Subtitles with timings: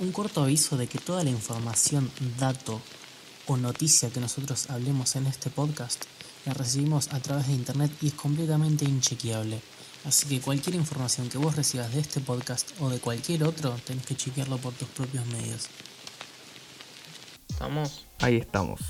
[0.00, 2.80] Un corto aviso de que toda la información, dato
[3.46, 6.04] o noticia que nosotros hablemos en este podcast
[6.46, 9.60] la recibimos a través de internet y es completamente inchequeable.
[10.04, 14.06] Así que cualquier información que vos recibas de este podcast o de cualquier otro, tenés
[14.06, 15.66] que chequearlo por tus propios medios.
[17.48, 18.06] ¿Estamos?
[18.20, 18.80] Ahí estamos.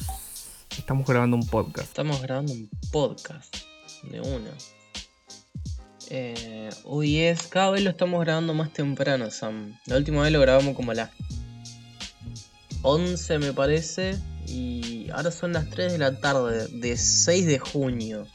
[0.76, 1.88] Estamos grabando un podcast.
[1.88, 3.56] Estamos grabando un podcast
[4.02, 4.50] de uno.
[6.10, 7.46] Eh, hoy es.
[7.48, 9.78] Cada vez lo estamos grabando más temprano, Sam.
[9.86, 11.10] La última vez lo grabamos como a las
[12.82, 14.18] 11, me parece.
[14.46, 18.26] Y ahora son las 3 de la tarde, de 6 de junio.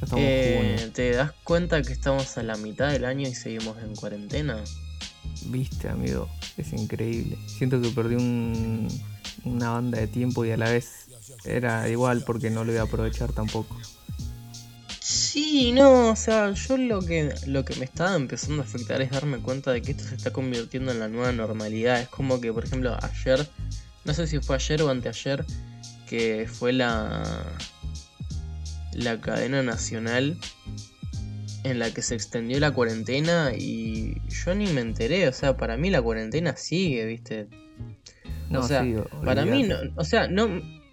[0.00, 0.92] Estamos Eh, junio.
[0.92, 4.62] ¿Te das cuenta que estamos a la mitad del año y seguimos en cuarentena?
[5.46, 6.28] Viste, amigo.
[6.56, 7.36] Es increíble.
[7.46, 8.88] Siento que perdí un,
[9.44, 11.08] una banda de tiempo y a la vez
[11.44, 13.76] era igual porque no lo voy a aprovechar tampoco.
[15.40, 19.12] Sí, no, o sea, yo lo que, lo que me estaba empezando a afectar es
[19.12, 22.00] darme cuenta de que esto se está convirtiendo en la nueva normalidad.
[22.00, 23.46] Es como que, por ejemplo, ayer,
[24.04, 25.44] no sé si fue ayer o anteayer,
[26.08, 27.44] que fue la,
[28.94, 30.36] la cadena nacional
[31.62, 35.76] en la que se extendió la cuarentena y yo ni me enteré, o sea, para
[35.76, 37.46] mí la cuarentena sigue, viste.
[38.50, 40.48] No, o sea, sí, para mí, no, o sea, no,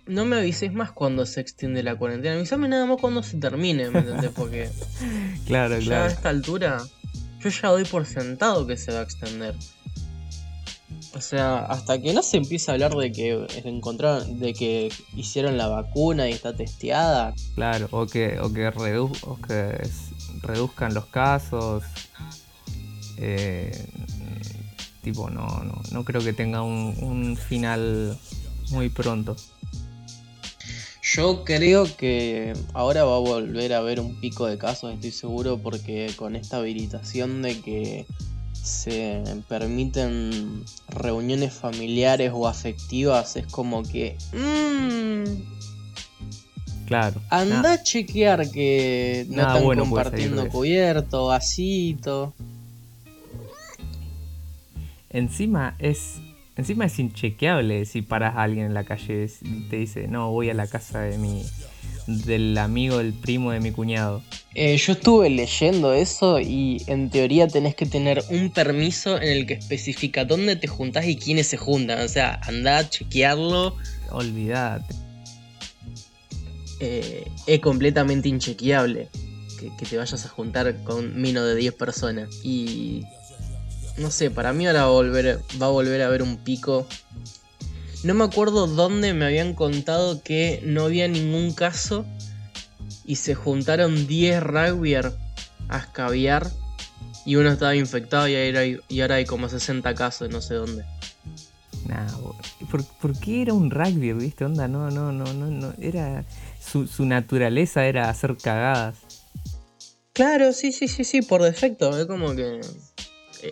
[0.08, 3.89] no me avises más cuando se extiende la cuarentena, avisame nada más cuando se termine,
[3.89, 4.31] ¿me entendés?
[4.36, 4.70] Porque
[5.47, 6.81] Claro, ya a esta altura,
[7.39, 9.56] yo ya doy por sentado que se va a extender.
[11.14, 15.58] O sea, hasta que no se empiece a hablar de que encontraron, de que hicieron
[15.58, 19.78] la vacuna y está testeada, Claro, o que, o que, redu- o que
[20.42, 21.84] reduzcan los casos.
[23.17, 23.88] Eh,
[25.02, 28.17] tipo, no, no, no creo que tenga un, un final
[28.72, 29.38] muy pronto.
[31.14, 35.59] Yo creo que ahora va a volver a haber un pico de casos, estoy seguro,
[35.59, 38.08] porque con esta habilitación de que
[38.53, 44.17] se permiten reuniones familiares o afectivas, es como que...
[44.34, 45.66] mm,
[46.88, 47.22] Claro.
[47.30, 52.34] anda a chequear que no nada están bueno compartiendo cubierto, vasito.
[55.09, 56.19] encima es.
[56.57, 60.49] Encima es inchequeable si paras a alguien en la calle y te dice, no, voy
[60.49, 61.43] a la casa de mi.
[62.07, 64.21] del amigo, del primo de mi cuñado.
[64.53, 69.45] Eh, yo estuve leyendo eso y en teoría tenés que tener un permiso en el
[69.47, 71.99] que especifica dónde te juntás y quiénes se juntan.
[72.01, 73.75] O sea, anda a chequearlo.
[74.11, 74.95] Olvídate.
[76.79, 79.09] eh, es completamente inchequeable
[79.59, 82.29] que, que te vayas a juntar con menos de 10 personas.
[82.43, 83.03] Y
[83.97, 86.88] no sé, para mí ahora va a volver, va a, volver a haber un pico.
[88.03, 92.05] No me acuerdo dónde me habían contado que no había ningún caso
[93.05, 95.13] y se juntaron 10 rugbyers
[95.69, 96.50] a escabiar
[97.25, 100.55] y uno estaba infectado y ahora hay, y ahora hay como 60 casos, no sé
[100.55, 100.85] dónde.
[101.88, 102.07] Nah,
[102.72, 104.45] ¿por, por qué era un rugby, viste?
[104.45, 105.73] Onda, no, no, no, no, no.
[105.79, 106.25] Era.
[106.59, 108.97] Su, su naturaleza era hacer cagadas.
[110.13, 111.97] Claro, sí, sí, sí, sí, por defecto.
[111.97, 112.61] Es como que.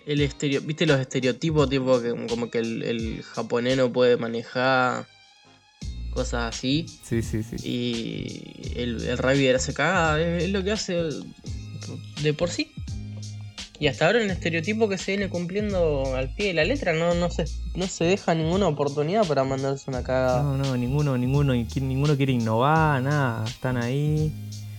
[0.06, 1.70] El estereo, ¿Viste los estereotipos?
[1.70, 5.06] Tipo que como que el, el japonés no puede manejar.
[6.14, 6.86] Cosas así.
[7.04, 7.56] Sí, sí, sí.
[7.68, 10.22] Y el, el rugby se caga.
[10.22, 10.96] Es, es lo que hace
[12.22, 12.72] de por sí.
[13.80, 16.94] Y hasta ahora un estereotipo que se viene cumpliendo al pie de la letra.
[16.94, 17.46] No, no, se,
[17.76, 20.44] no se deja ninguna oportunidad para mandarse una cagada.
[20.44, 23.44] No, no, ninguno, ninguno, ninguno quiere innovar, nada.
[23.46, 24.32] Están ahí.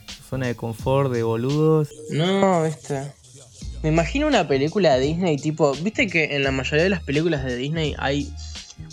[0.07, 1.91] Su zona de confort de boludos.
[2.11, 3.13] No, viste.
[3.85, 7.45] Me imagino una película de Disney tipo, viste que en la mayoría de las películas
[7.45, 8.33] de Disney hay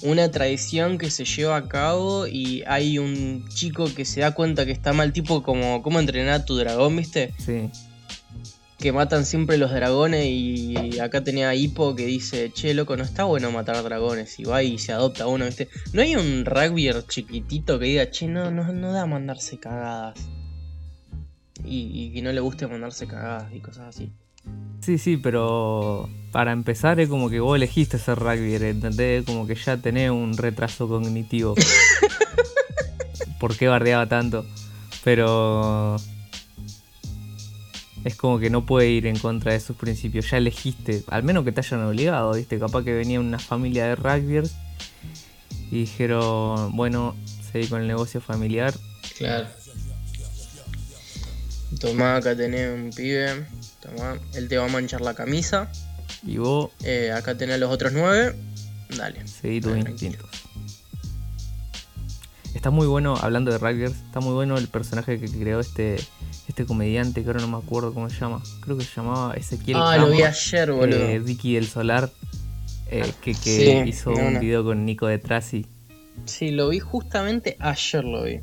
[0.03, 4.65] una tradición que se lleva a cabo y hay un chico que se da cuenta
[4.65, 7.69] que está mal, tipo como cómo entrenar a tu dragón, viste, Sí.
[8.79, 13.23] que matan siempre los dragones y acá tenía Hippo que dice, che, loco, no está
[13.23, 15.69] bueno matar dragones y va y se adopta uno, viste.
[15.93, 20.19] No hay un rugbyer chiquitito que diga, che, no, no, no da mandarse cagadas.
[21.63, 24.11] Y, y que no le guste mandarse cagadas y cosas así.
[24.81, 29.25] Sí, sí, pero para empezar es como que vos elegiste ser rugby, ¿entendés?
[29.25, 31.55] Como que ya tenés un retraso cognitivo.
[33.39, 34.45] ¿Por qué bardeaba tanto?
[35.03, 35.97] Pero
[38.03, 40.29] es como que no puede ir en contra de sus principios.
[40.29, 42.57] Ya elegiste, al menos que te hayan obligado, ¿viste?
[42.57, 44.55] Capaz que venía una familia de rugbyers
[45.69, 47.15] y dijeron, bueno,
[47.51, 48.73] seguí con el negocio familiar.
[49.17, 49.47] Claro.
[51.79, 53.45] Tomá, acá tenés un pibe.
[54.33, 55.71] Él te va a manchar la camisa.
[56.25, 58.35] Y vos Eh, acá tenés los otros nueve.
[58.97, 59.25] Dale.
[59.27, 60.29] Seguí tus instintos.
[62.53, 65.95] Está muy bueno, hablando de rugbyers, está muy bueno el personaje que creó este
[66.49, 68.43] este comediante que ahora no me acuerdo cómo se llama.
[68.59, 70.99] Creo que se llamaba Ezequiel Ah, lo vi ayer, boludo.
[70.99, 72.11] eh, Vicky del Solar.
[72.87, 74.39] eh, que, que Sí, hizo no, un no.
[74.41, 75.65] video con Nico de Trasi.
[76.25, 78.41] Sí, lo vi justamente ayer lo vi.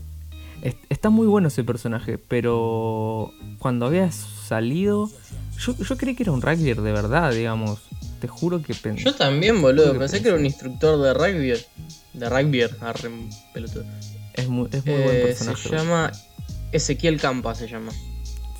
[0.63, 5.11] Es- Está muy bueno ese personaje, pero cuando había salido,
[5.59, 7.81] yo, yo creí que era un rugby de verdad, digamos.
[8.21, 9.05] Te juro que pensé.
[9.05, 9.97] Yo también, boludo.
[9.97, 11.55] Pensé que era un instructor de rugby.
[12.15, 13.11] De rugby, arre,
[13.55, 13.85] pelotudo.
[14.35, 15.69] Es muy, es muy buen Eh, se personaje.
[15.71, 16.13] llama
[16.73, 17.93] Ezequiel Campa, se llama.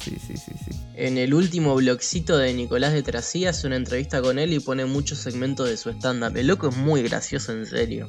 [0.01, 0.71] Sí, sí, sí, sí.
[0.95, 4.85] En el último blogcito de Nicolás de Trasí hace una entrevista con él y pone
[4.85, 6.37] muchos segmentos de su stand-up.
[6.37, 8.09] El loco es muy gracioso, en serio.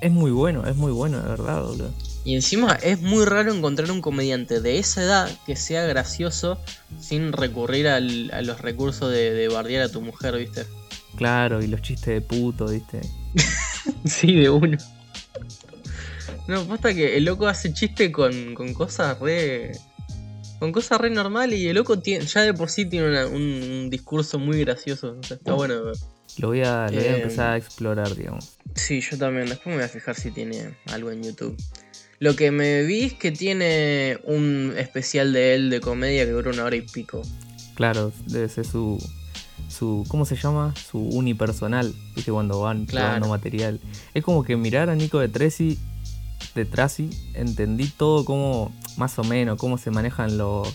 [0.00, 1.90] Es muy bueno, es muy bueno, de verdad, boludo.
[2.24, 6.58] Y encima es muy raro encontrar un comediante de esa edad que sea gracioso
[7.00, 10.64] sin recurrir al- a los recursos de, de bardear a tu mujer, ¿viste?
[11.16, 13.00] Claro, y los chistes de puto, ¿viste?
[14.04, 14.78] Sí, de uno.
[16.46, 19.72] No, posta que el loco hace chiste con, con cosas re.
[20.58, 23.42] Con cosas re normales y el loco tiene, ya de por sí tiene una- un,
[23.42, 25.16] un discurso muy gracioso.
[25.18, 25.96] O sea, está bueno de ver.
[26.38, 28.56] Lo voy a, lo voy a Eh, empezar a explorar, digamos.
[28.74, 29.46] Sí, yo también.
[29.46, 31.56] Después me voy a fijar si tiene algo en YouTube.
[32.18, 36.50] Lo que me vi es que tiene un especial de él de comedia que dura
[36.50, 37.22] una hora y pico.
[37.74, 38.98] Claro, debe ser su.
[39.68, 40.74] su ¿Cómo se llama?
[40.90, 42.30] Su unipersonal, ¿viste?
[42.30, 43.06] Cuando van Claro.
[43.06, 43.80] probando material.
[44.14, 45.78] Es como que mirar a Nico de Tresi,
[46.54, 50.68] de Trasi, entendí todo cómo, más o menos, cómo se manejan los.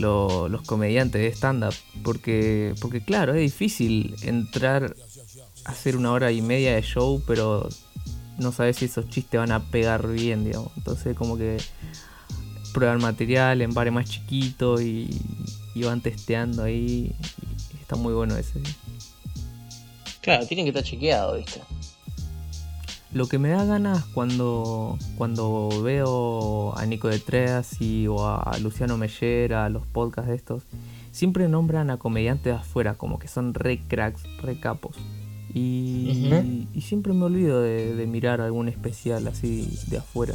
[0.00, 1.74] Lo- los comediantes de stand-up.
[2.02, 4.96] Porque, porque, claro, es difícil entrar
[5.64, 7.68] a hacer una hora y media de show, pero
[8.38, 10.70] no sabes si esos chistes van a pegar bien, digamos.
[10.76, 11.56] Entonces, como que
[12.72, 15.08] prueban material en bares más chiquitos y,
[15.76, 17.14] van testeando ahí.
[17.74, 18.60] y está muy bueno ese.
[20.20, 21.60] Claro, tiene que estar chequeado, ¿viste?
[23.12, 28.98] Lo que me da ganas cuando, cuando veo a Nico de Treasi o a Luciano
[28.98, 30.64] Mellera, a los podcasts de estos,
[31.12, 34.96] siempre nombran a comediantes de afuera, como que son re cracks, re capos.
[35.54, 40.34] Y, y siempre me olvido de, de mirar algún especial así de afuera.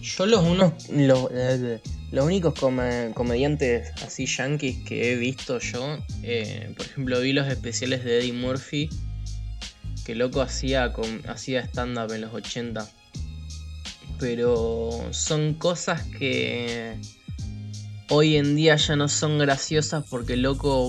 [0.00, 1.80] Yo los unos los, eh,
[2.12, 7.48] los únicos come- comediantes así yankees que he visto yo, eh, por ejemplo vi los
[7.48, 8.88] especiales de Eddie Murphy,
[10.06, 10.92] que loco hacía
[11.28, 12.88] hacía stand up en los 80.
[14.18, 16.96] Pero son cosas que
[18.08, 20.88] hoy en día ya no son graciosas porque loco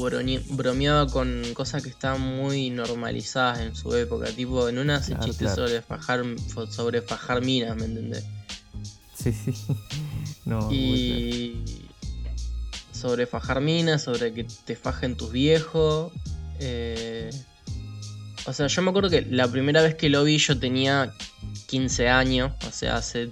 [0.51, 5.25] bromeaba con cosas que estaban muy normalizadas en su época, tipo en una hace Claro,
[5.25, 5.67] chistes claro.
[5.67, 6.23] sobre fajar
[6.71, 8.23] sobre fajar minas, ¿me entendés?
[9.13, 9.53] Sí, sí.
[10.45, 11.65] No, Y
[12.93, 16.13] sobre fajar minas, sobre que te fajen tus viejos.
[16.59, 17.29] eh,
[18.47, 21.11] O sea, yo me acuerdo que la primera vez que lo vi yo tenía
[21.67, 23.29] 15 años, o sea, hace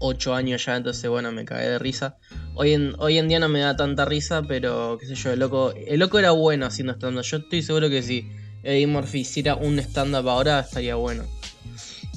[0.00, 2.16] 8 años ya, entonces bueno, me cagué de risa.
[2.54, 5.38] Hoy en, hoy en día no me da tanta risa, pero qué sé yo, el
[5.38, 7.22] loco, el loco era bueno haciendo stand-up.
[7.22, 8.28] Yo estoy seguro que si
[8.64, 11.24] Eddie Murphy hiciera un stand-up ahora estaría bueno.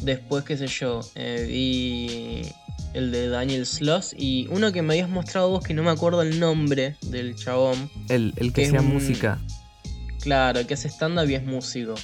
[0.01, 2.41] Después, qué sé yo, eh, vi
[2.95, 6.23] el de Daniel Sloss y uno que me habías mostrado vos que no me acuerdo
[6.23, 7.89] el nombre del chabón.
[8.09, 9.39] El, el que sea un- música.
[10.21, 11.95] Claro, que hace stand-up y es músico.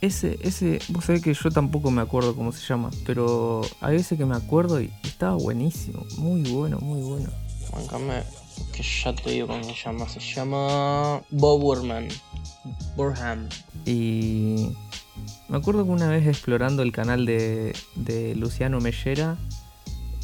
[0.00, 4.18] Ese, ese, vos sabés que yo tampoco me acuerdo cómo se llama, pero hay veces
[4.18, 7.30] que me acuerdo y estaba buenísimo, muy bueno, muy bueno.
[7.72, 8.22] Bancame,
[8.72, 10.08] que ya te digo cómo se llama.
[10.08, 12.08] Se llama Bob Burman.
[12.96, 13.48] Burham.
[13.84, 14.70] Y
[15.48, 19.36] me acuerdo que una vez explorando el canal de, de Luciano Mellera,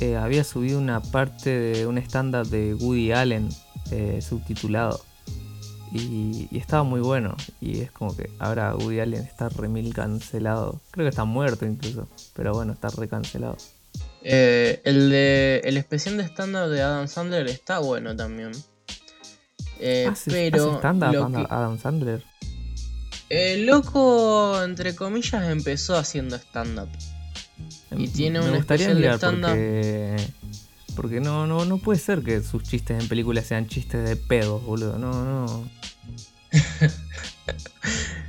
[0.01, 3.49] eh, había subido una parte de un stand-up de Woody Allen
[3.91, 5.01] eh, subtitulado.
[5.93, 7.37] Y, y estaba muy bueno.
[7.61, 10.81] Y es como que ahora Woody Allen está remil cancelado.
[10.93, 12.09] Creo que está muerto incluso.
[12.35, 13.57] Pero bueno, está recancelado.
[14.23, 18.53] Eh, el de el especial de stand-up de Adam Sandler está bueno también.
[19.81, 22.23] Eh, ¿Hace, pero hace stand-up lo Adam- Sandler?
[23.31, 26.89] el loco, entre comillas, empezó haciendo stand-up.
[27.97, 29.57] Y tiene me un especial de stand-up.
[30.95, 34.65] Porque no, no, no puede ser que sus chistes en películas sean chistes de pedos,
[34.65, 34.99] boludo.
[34.99, 35.69] No, no.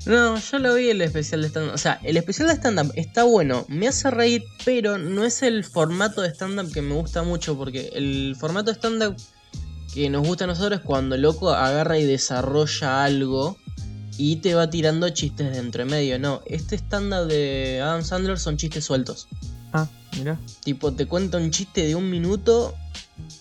[0.05, 1.75] No, yo lo vi el especial de stand-up.
[1.75, 5.63] O sea, el especial de stand-up está bueno, me hace reír, pero no es el
[5.63, 9.15] formato de stand-up que me gusta mucho, porque el formato de stand-up
[9.93, 13.57] que nos gusta a nosotros es cuando el loco agarra y desarrolla algo
[14.17, 16.17] y te va tirando chistes de entre medio.
[16.17, 19.27] No, este stand-up de Adam Sandler son chistes sueltos.
[20.17, 20.39] Mira.
[20.63, 22.75] Tipo, te cuenta un chiste de un minuto,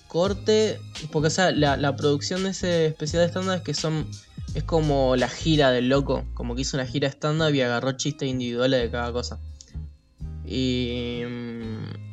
[0.09, 0.81] corte.
[1.11, 4.07] Porque, o sea, la, la producción de ese especial de stand-up es que son.
[4.55, 6.25] Es como la gira del loco.
[6.35, 9.39] Como que hizo una gira stand-up y agarró chistes individuales de cada cosa.
[10.45, 11.23] Y.
[11.27, 12.11] mm,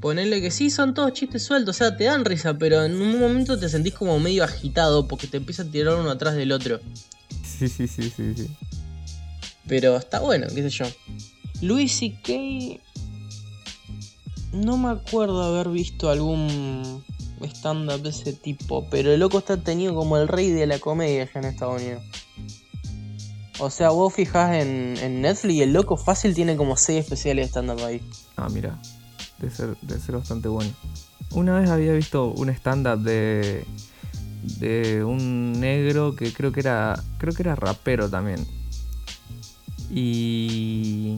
[0.00, 1.76] Ponerle que sí, son todos chistes sueltos.
[1.76, 5.26] O sea, te dan risa, pero en un momento te sentís como medio agitado porque
[5.26, 6.80] te empieza a tirar uno atrás del otro.
[7.44, 8.56] Sí, sí, sí, sí, sí.
[9.68, 10.86] Pero está bueno, qué sé yo.
[11.60, 12.80] Luis C.K.
[14.52, 17.04] No me acuerdo haber visto algún
[17.42, 21.22] stand-up de ese tipo, pero el loco está tenido como el rey de la comedia
[21.22, 22.02] allá en Estados Unidos.
[23.58, 27.46] O sea, vos fijás en, en Netflix y el loco fácil tiene como 6 especiales
[27.46, 28.00] de stand-up ahí.
[28.36, 28.80] Ah, mira,
[29.38, 30.72] debe ser, debe ser bastante bueno.
[31.32, 33.64] Una vez había visto un stand-up de,
[34.58, 38.46] de un negro que creo que era creo que era rapero también.
[39.90, 41.16] Y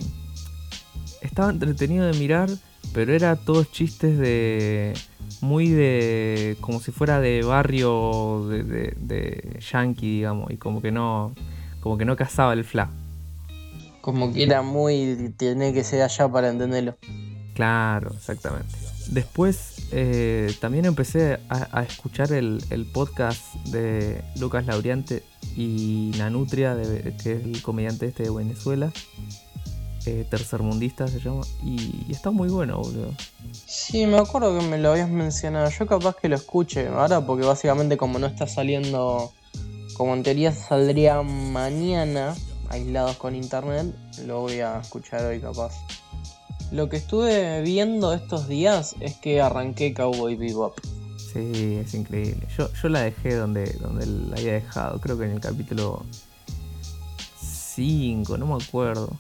[1.21, 2.51] estaba entretenido de mirar,
[2.93, 4.95] pero era todos chistes de
[5.41, 10.93] muy de como si fuera de barrio de, de, de yankee, digamos, y como que
[10.93, 11.35] no
[11.81, 12.91] como que no cazaba el fla.
[14.01, 15.33] Como que era muy.
[15.37, 16.97] Tiene que ser allá para entenderlo.
[17.55, 18.75] Claro, exactamente.
[19.11, 25.23] Después eh, también empecé a, a escuchar el, el, podcast de Lucas Lauriante
[25.57, 28.93] y Nanutria, de, que es el comediante este de Venezuela.
[30.07, 31.43] Eh, tercermundista se llama.
[31.63, 33.13] Y, y, está muy bueno, boludo.
[33.53, 35.71] Sí, me acuerdo que me lo habías mencionado.
[35.71, 39.33] Yo capaz que lo escuche ahora porque básicamente como no está saliendo
[39.95, 42.35] como en teoría saldría mañana,
[42.71, 43.95] aislados con internet,
[44.27, 45.75] lo voy a escuchar hoy capaz.
[46.71, 50.79] Lo que estuve viendo estos días es que arranqué Cowboy Bebop.
[51.33, 52.47] Sí, es increíble.
[52.57, 56.05] Yo, yo la dejé donde, donde la había dejado, creo que en el capítulo
[57.75, 59.19] 5, no me acuerdo.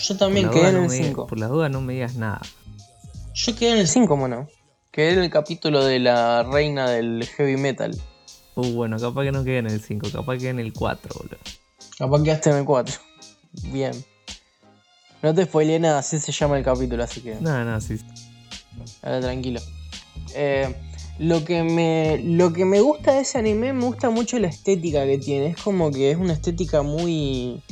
[0.00, 1.20] Yo también quedé en el 5.
[1.22, 2.40] No por las dudas no me digas nada.
[3.34, 4.48] Yo quedé en el 5, mono.
[4.90, 7.98] Quedé en el capítulo de la reina del heavy metal.
[8.54, 11.38] Uh, bueno, capaz que no quede en el 5, capaz que en el 4, boludo.
[11.98, 12.94] Capaz que quedaste en el 4.
[13.72, 13.92] Bien.
[15.22, 17.36] No te spoileé nada, así se llama el capítulo, así que.
[17.36, 17.98] No, no, sí.
[19.02, 19.60] Ahora tranquilo.
[20.34, 20.74] Eh,
[21.18, 25.04] lo, que me, lo que me gusta de ese anime, me gusta mucho la estética
[25.06, 25.48] que tiene.
[25.48, 27.62] Es como que es una estética muy.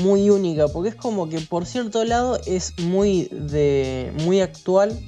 [0.00, 4.12] Muy única, porque es como que por cierto lado es muy de.
[4.24, 4.98] muy actual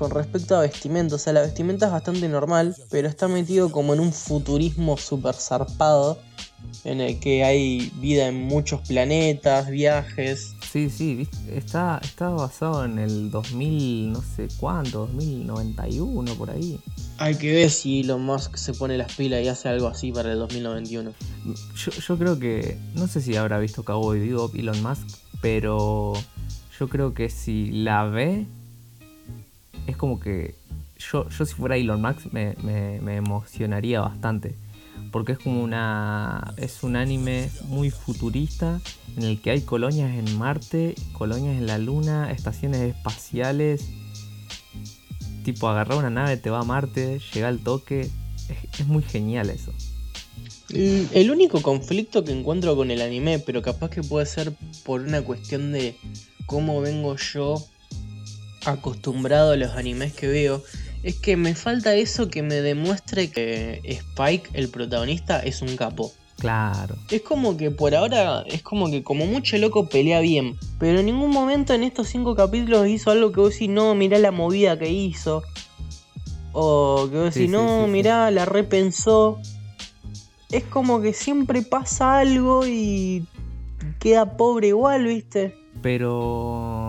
[0.00, 1.16] con respecto a vestimenta.
[1.16, 5.34] O sea, la vestimenta es bastante normal, pero está metido como en un futurismo super
[5.34, 6.18] zarpado.
[6.84, 10.54] En el que hay vida en muchos planetas, viajes.
[10.70, 16.78] Sí, sí, está, está basado en el 2000, no sé cuánto, 2091 por ahí.
[17.18, 20.32] Hay que ver si Elon Musk se pone las pilas y hace algo así para
[20.32, 21.12] el 2091.
[21.76, 25.06] Yo, yo creo que, no sé si habrá visto Cowboy Bebop Elon Musk,
[25.42, 26.14] pero
[26.78, 28.46] yo creo que si la ve,
[29.86, 30.54] es como que
[31.00, 34.54] yo, yo si fuera Elon Musk me, me, me, emocionaría bastante.
[35.10, 36.54] Porque es como una.
[36.56, 38.80] es un anime muy futurista
[39.16, 43.88] en el que hay colonias en Marte, colonias en la Luna, estaciones espaciales.
[45.44, 48.10] Tipo, agarrar una nave, te va a Marte, llega al toque.
[48.48, 49.72] Es, es muy genial eso.
[50.72, 54.52] El, único conflicto que encuentro con el anime, pero capaz que puede ser
[54.84, 55.96] por una cuestión de
[56.46, 57.64] cómo vengo yo
[58.64, 60.62] acostumbrado a los animes que veo,
[61.02, 66.12] es que me falta eso que me demuestre que Spike, el protagonista, es un capo.
[66.38, 66.96] Claro.
[67.10, 71.06] Es como que por ahora, es como que como mucho loco pelea bien, pero en
[71.06, 74.78] ningún momento en estos cinco capítulos hizo algo que vos decís, no, mirá la movida
[74.78, 75.42] que hizo.
[76.52, 79.38] O que vos decís, sí, no, sí, sí, mirá, la repensó.
[80.50, 83.24] Es como que siempre pasa algo y
[83.98, 85.54] queda pobre igual, ¿viste?
[85.82, 86.79] Pero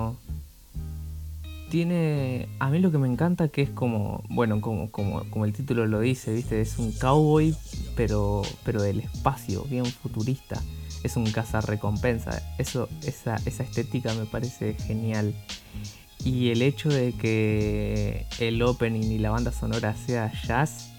[1.72, 2.50] tiene.
[2.60, 4.22] A mí lo que me encanta que es como.
[4.30, 6.62] Bueno, como, como, como el título lo dice, ¿viste?
[6.62, 7.56] Es un cowboy,
[7.96, 8.44] pero.
[8.64, 10.62] pero del espacio, bien futurista.
[11.04, 11.26] Es un
[11.66, 15.34] recompensa Eso, esa, esa estética me parece genial.
[16.24, 20.92] Y el hecho de que el opening y la banda sonora sea jazz.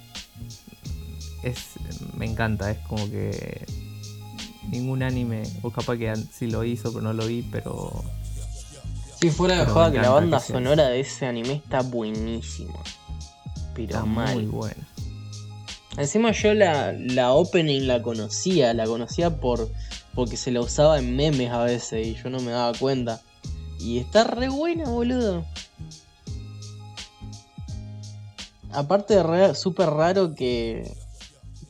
[1.44, 1.74] Es.
[2.16, 2.70] me encanta.
[2.70, 3.64] Es como que.
[4.70, 5.42] Ningún anime.
[5.60, 8.02] O capaz que sí lo hizo, pero no lo vi, pero
[9.22, 12.74] si fuera de joda que la banda que sonora de ese anime está buenísima.
[13.72, 14.34] Pero está mal.
[14.34, 14.88] Muy buena.
[15.96, 19.70] Encima yo la, la opening la conocía, la conocía por
[20.16, 23.22] porque se la usaba en memes a veces y yo no me daba cuenta.
[23.78, 25.44] Y está re buena, boludo.
[28.72, 30.92] Aparte de súper raro que,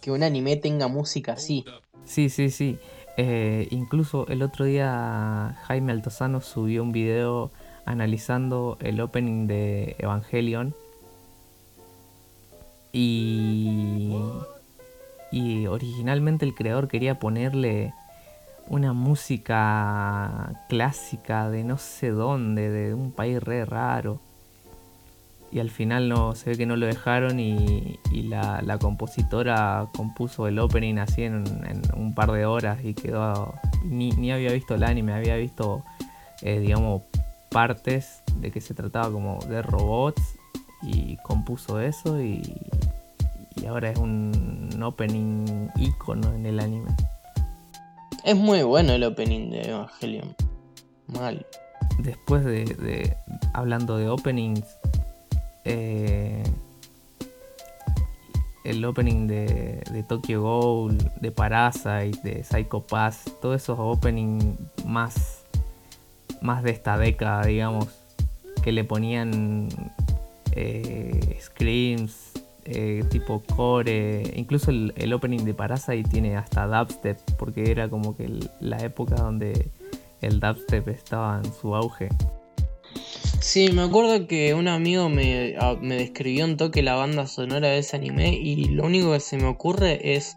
[0.00, 1.66] que un anime tenga música así.
[2.06, 2.78] Sí, sí, sí.
[3.16, 7.50] Eh, incluso el otro día Jaime Altozano subió un video
[7.85, 10.75] analizando el opening de Evangelion.
[12.92, 14.14] Y,
[15.31, 17.95] y originalmente el creador quería ponerle
[18.69, 24.21] una música clásica de no sé dónde, de un país re raro.
[25.52, 30.59] Y al final no se ve que no lo dejaron y, la, compositora compuso el
[30.59, 31.44] opening así en,
[31.94, 33.54] un par de horas y quedó
[33.85, 35.85] ni, había visto el anime había visto
[36.40, 37.02] eh, digamos
[37.50, 40.23] partes de que se trataba como de robots
[40.82, 42.40] y compuso eso y,
[43.56, 46.90] y ahora es un opening icono en el anime.
[48.25, 50.35] Es muy bueno el opening de Evangelion.
[51.06, 51.47] Mal.
[51.99, 53.16] Después de
[53.52, 54.64] hablando de openings
[55.64, 56.42] eh,
[58.64, 64.45] el opening de, de, Tokyo Ghoul, de Parasite, de Psycho Pass, todos esos openings
[64.87, 65.45] más,
[66.40, 67.88] más de esta década, digamos,
[68.62, 69.69] que le ponían
[70.52, 72.33] eh, screams,
[72.64, 78.16] eh, tipo core, incluso el, el, opening de Parasite tiene hasta dubstep, porque era como
[78.16, 79.71] que la época donde
[80.21, 82.09] el dubstep estaba en su auge.
[83.42, 87.78] Sí, me acuerdo que un amigo me, me, describió un toque la banda sonora de
[87.78, 90.37] ese anime y lo único que se me ocurre es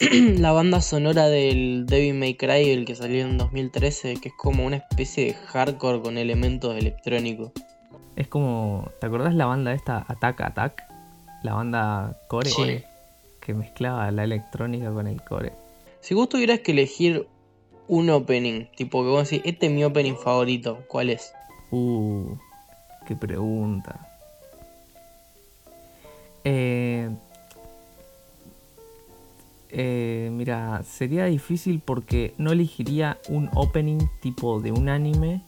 [0.00, 4.66] la banda sonora del Devil May Cry, el que salió en 2013, que es como
[4.66, 7.52] una especie de hardcore con elementos electrónicos.
[8.16, 10.82] Es como, ¿te acordás la banda esta Attack Attack?
[11.44, 12.82] La banda core sí.
[13.40, 15.52] que mezclaba la electrónica con el core.
[16.00, 17.28] Si vos tuvieras que elegir
[17.86, 21.32] un opening, tipo que vos decís, este es mi opening favorito, ¿cuál es?
[21.70, 22.36] Uh,
[23.06, 24.10] qué pregunta.
[26.44, 27.10] Eh,
[29.68, 35.42] eh, mira, sería difícil porque no elegiría un opening tipo de un anime,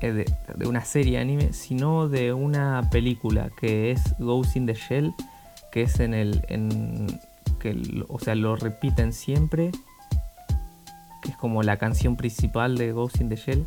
[0.00, 0.24] eh,
[0.56, 5.12] de, una serie anime, sino de una película que es Ghost in the Shell,
[5.72, 7.20] que es en el, en,
[7.58, 9.72] que, o sea, lo repiten siempre,
[11.22, 13.66] que es como la canción principal de Ghost in the Shell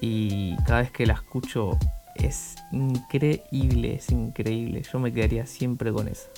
[0.00, 1.78] y cada vez que la escucho
[2.14, 4.82] es increíble, es increíble.
[4.92, 6.28] Yo me quedaría siempre con esa.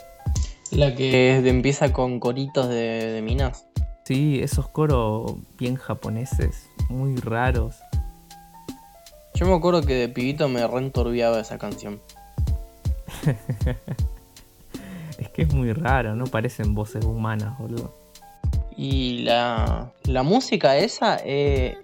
[0.70, 3.66] La que empieza con coritos de, minas.
[4.04, 7.76] Sí, esos coros bien japoneses, muy raros.
[9.34, 12.00] Yo me acuerdo que de pibito me reentorbiaba esa canción.
[15.18, 17.94] es que es muy raro, no parecen voces humanas, boludo.
[18.76, 21.78] Y la, la música esa eh,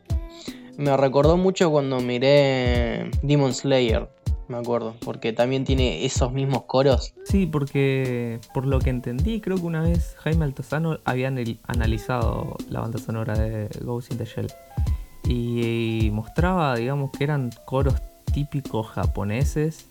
[0.76, 4.08] me recordó mucho cuando miré Demon Slayer,
[4.48, 7.14] me acuerdo, porque también tiene esos mismos coros.
[7.24, 11.28] Sí, porque por lo que entendí, creo que una vez Jaime Altozano había
[11.66, 14.48] analizado la banda sonora de Ghost in the Shell
[15.24, 17.94] y, mostraba, digamos, que eran coros
[18.32, 19.88] típicos japoneses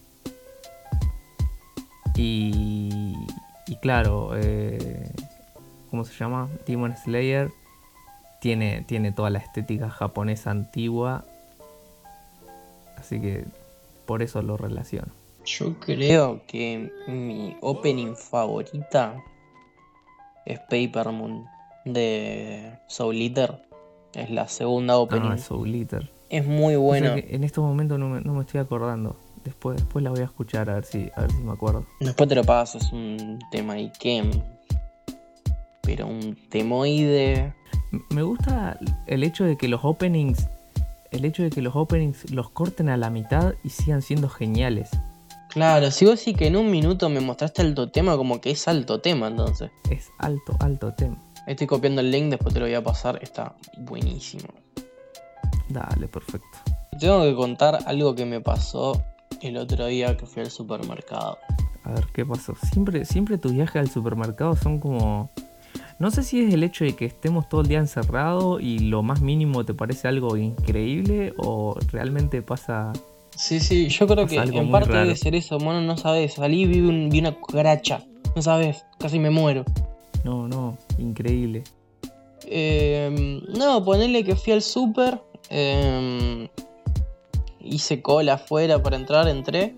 [2.15, 3.13] y,
[3.67, 5.11] y claro, eh,
[5.89, 6.47] ¿cómo se llama?
[6.65, 7.51] Demon Slayer
[8.45, 11.25] tiene, toda la estética japonesa antigua.
[12.95, 13.45] Así que
[14.05, 15.11] por eso lo relaciono.
[15.45, 19.15] Yo creo que mi opening favorita
[20.45, 21.45] es Paper Moon
[21.85, 23.63] de Soul Eater.
[24.13, 25.31] Es la segunda opening.
[25.31, 26.11] Ah, Soul Eater.
[26.29, 27.15] Es muy buena.
[27.17, 29.15] en estos momentos no me, estoy acordando.
[29.43, 31.85] Después, después la voy a escuchar a ver si, a ver si me acuerdo.
[31.99, 34.31] Después te lo paso, es un tema Ikem.
[35.81, 37.53] Pero un temoide
[38.09, 40.47] me gusta el hecho de que los openings,
[41.11, 44.89] el hecho de que los openings los corten a la mitad y sigan siendo geniales.
[45.49, 48.67] Claro, si vos sí que en un minuto me mostraste alto tema, como que es
[48.67, 49.71] alto tema entonces.
[49.89, 51.17] Es alto, alto tema.
[51.47, 54.47] Estoy copiando el link, después te lo voy a pasar, está buenísimo.
[55.69, 56.57] Dale, perfecto.
[56.99, 59.01] Tengo que contar algo que me pasó
[59.41, 61.37] el otro día que fui al supermercado.
[61.83, 62.55] A ver, ¿qué pasó?
[62.71, 65.29] Siempre, siempre tus viajes al supermercado son como
[65.99, 69.01] no sé si es el hecho de que estemos todo el día encerrados y lo
[69.01, 72.91] más mínimo te parece algo increíble o realmente pasa.
[73.35, 76.81] Sí, sí, yo creo que en parte debe ser eso, bueno, no sabes, salí vi,
[77.09, 78.03] vi una cucaracha,
[78.35, 79.65] no sabes, casi me muero.
[80.23, 81.63] No, no, increíble.
[82.47, 86.49] Eh, no, ponerle que fui al súper, eh,
[87.59, 89.75] hice cola afuera para entrar, entré.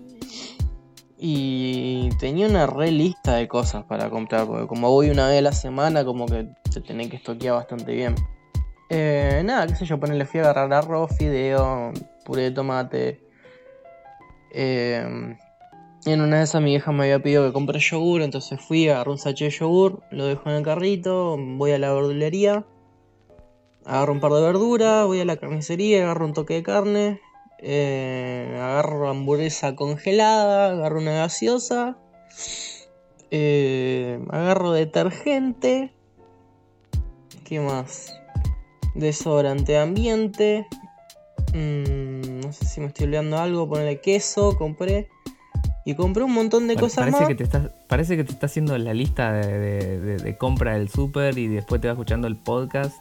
[1.20, 5.42] Y tenía una re lista de cosas para comprar, porque como voy una vez a
[5.42, 8.14] la semana, como que se tiene que estoquear bastante bien.
[8.88, 11.92] Eh, nada, qué sé yo, ponerle fui a agarrar arroz, fideo,
[12.24, 13.20] puré de tomate.
[14.52, 15.36] Eh,
[16.06, 19.10] en una de esas mi vieja me había pedido que compre yogur, entonces fui, agarré
[19.10, 22.64] un sachet de yogur, lo dejo en el carrito, voy a la verdulería,
[23.84, 27.20] agarro un par de verduras, voy a la carnicería, agarro un toque de carne,
[27.60, 31.96] eh, agarro hamburguesa congelada, agarro una gaseosa,
[33.30, 35.92] eh, agarro detergente,
[37.44, 38.14] ¿qué más?
[38.94, 40.66] Desodorante de ambiente,
[41.54, 45.08] mm, no sé si me estoy olvidando algo, ponerle queso, compré,
[45.84, 47.26] Y compré un montón de cosas parece.
[47.28, 51.38] Que te estás, parece que te está haciendo la lista de- de compra del súper
[51.38, 52.94] y después te va escuchando el podcast.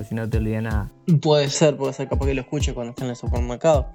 [0.00, 0.90] Así no te olvides nada.
[1.20, 3.88] Puede ser, puede ser, capaz que lo escuche cuando esté en el supermercado.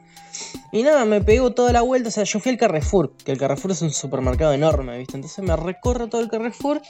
[0.72, 2.10] Y nada, me pegó toda la vuelta.
[2.10, 5.16] O sea, yo fui al Carrefour, que el Carrefour es un supermercado enorme, ¿viste?
[5.16, 6.82] Entonces me recorro todo el Carrefour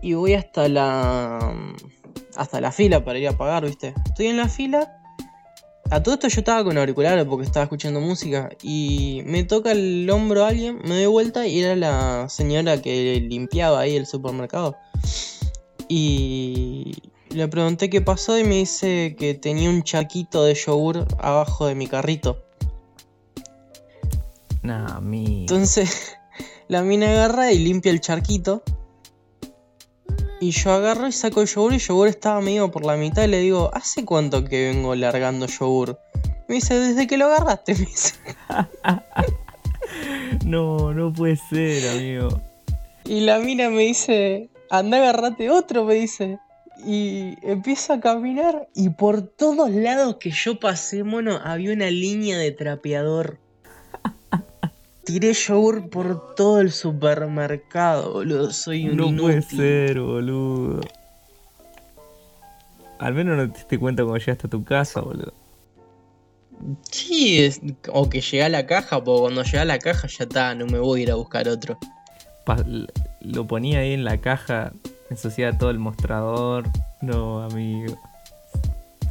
[0.00, 1.52] y voy hasta la.
[2.36, 3.94] hasta la fila para ir a pagar, ¿viste?
[4.06, 4.92] Estoy en la fila.
[5.90, 8.48] A todo esto yo estaba con auriculares porque estaba escuchando música.
[8.62, 13.80] Y me toca el hombro alguien, me doy vuelta y era la señora que limpiaba
[13.80, 14.76] ahí el supermercado.
[15.88, 16.92] Y
[17.30, 21.74] le pregunté qué pasó y me dice que tenía un chaquito de yogur abajo de
[21.74, 22.42] mi carrito.
[24.62, 25.42] Nah, mi.
[25.42, 26.16] Entonces
[26.68, 28.62] la mina agarra y limpia el charquito.
[30.40, 33.24] Y yo agarro y saco el yogur y el yogur estaba medio por la mitad
[33.24, 35.98] y le digo, ¿hace cuánto que vengo largando yogur?
[36.48, 38.14] Me dice, desde que lo agarraste, me dice.
[40.44, 42.40] No, no puede ser, amigo.
[43.04, 46.38] Y la mina me dice, anda agarrate otro, me dice.
[46.86, 52.38] Y empiezo a caminar y por todos lados que yo pasé, mono, había una línea
[52.38, 53.38] de trapeador.
[55.04, 58.52] Tiré yogur por todo el supermercado, boludo.
[58.52, 59.20] Soy un No inútil.
[59.20, 60.80] puede ser, boludo.
[62.98, 65.32] Al menos no te diste cuenta cuando llegaste a tu casa, boludo.
[66.90, 67.60] Sí, es-
[67.92, 70.66] o que llegué a la caja, porque cuando llegué a la caja ya está, no
[70.66, 71.78] me voy a ir a buscar otro.
[72.44, 72.64] Pa-
[73.20, 74.72] lo ponía ahí en la caja,
[75.10, 76.64] ensuciaba todo el mostrador.
[77.00, 77.96] No, amigo.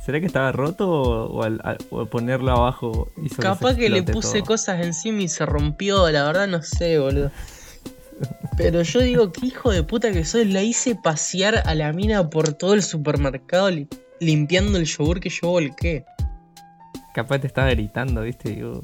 [0.06, 4.04] ¿Será que estaba roto o, o al, al- o ponerlo abajo hizo Capaz que le
[4.04, 4.46] puse todo?
[4.48, 7.32] cosas encima y se rompió, la verdad no sé, boludo.
[8.56, 12.30] Pero yo digo, qué hijo de puta que soy, la hice pasear a la mina
[12.30, 13.88] por todo el supermercado li-
[14.20, 16.06] limpiando el yogur que yo volqué.
[17.14, 18.80] Capaz te estaba gritando, viste, digo.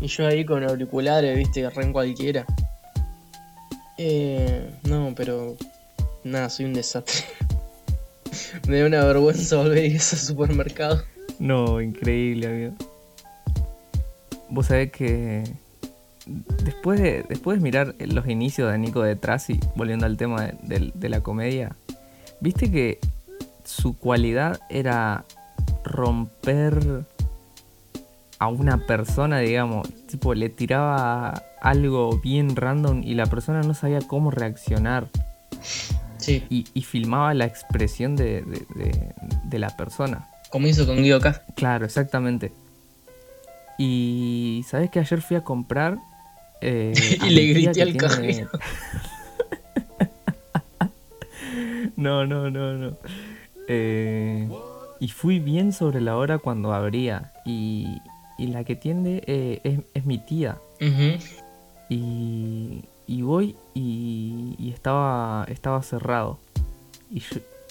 [0.00, 2.44] Y yo ahí con auriculares, viste, re en cualquiera.
[3.98, 5.56] Eh, no, pero
[6.26, 7.24] nada, soy un desastre.
[8.68, 11.02] Me da una vergüenza volver a ese supermercado.
[11.38, 12.72] No, increíble, amigo.
[14.48, 15.44] Vos sabés que
[16.64, 20.92] después de, después de mirar los inicios de Nico de Trasi, volviendo al tema de-
[20.94, 21.76] de la comedia,
[22.40, 22.98] viste que
[23.64, 25.24] su cualidad era
[25.84, 27.04] romper
[28.38, 34.00] a una persona, digamos, tipo le tiraba algo bien random y la persona no sabía
[34.00, 35.08] cómo reaccionar
[36.26, 40.28] Sí, y, y filmaba la expresión de- de- de- de la persona.
[40.50, 41.42] como hizo con Guido K.
[41.56, 42.52] Claro, exactamente.
[43.78, 45.98] Y sabes que ayer fui a comprar.
[46.60, 46.92] eh,
[47.26, 48.50] Y le grité al tiene- cajero.
[51.96, 52.96] no, no, no, no.
[53.68, 54.48] Eh,
[55.00, 57.32] y fui bien sobre la hora cuando abría.
[57.44, 58.00] Y,
[58.38, 60.58] y la que atiende eh, es, es mi tía.
[60.80, 61.18] Ujú.
[61.88, 66.38] Y, y voy y, y estaba, estaba cerrado.
[67.10, 67.22] Y,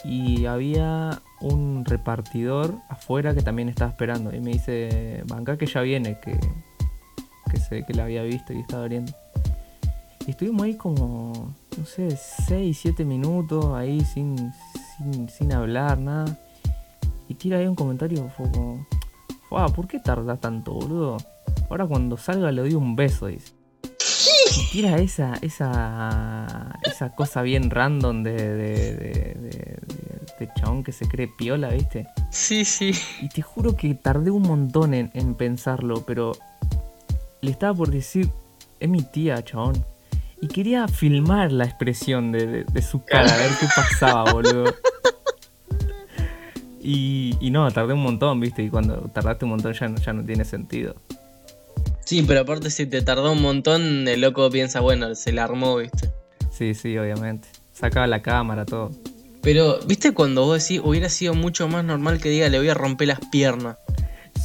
[0.04, 4.34] y había un repartidor afuera que también estaba esperando.
[4.34, 6.40] Y me dice, banca que ya viene, que,
[7.52, 9.14] que sé que la había visto y estaba abriendo.
[10.28, 14.52] Y estuvimos ahí como, no sé, 6, 7 minutos ahí sin,
[14.98, 16.38] sin, sin hablar, nada.
[17.28, 18.86] Y tira ahí un comentario, fue como,
[19.50, 21.18] "Fua, ¿por qué tarda tanto, boludo?
[21.70, 23.55] Ahora cuando salga le doy un beso, dice.
[24.72, 29.80] Tira esa, esa, esa cosa bien random de, de, de,
[30.40, 32.08] de- chabón que se cree piola, ¿viste?
[32.30, 32.92] Sí, sí.
[33.22, 36.34] Y te juro que tardé un montón en, en pensarlo, pero
[37.42, 38.30] le estaba por decir,
[38.80, 39.84] es mi tía, chabón.
[40.42, 44.76] Y quería filmar la expresión de, de- su cara, a ver qué pasaba, boludo.
[46.82, 48.62] Y, y no, tardé un montón, ¿viste?
[48.64, 50.96] Y cuando tardaste un montón ya no, ya no tiene sentido.
[52.06, 55.78] Sí, pero aparte si te tardó un montón, el loco piensa, bueno, se la armó,
[55.78, 56.12] viste.
[56.52, 57.48] Sí, sí, obviamente.
[57.74, 58.92] Sacaba la cámara, todo.
[59.42, 62.76] Pero, ¿viste cuando vos decís, hubiera sido mucho más normal que diga, le voy a
[62.76, 63.78] romper las piernas?